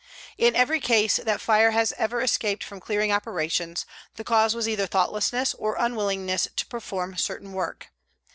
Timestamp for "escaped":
2.21-2.63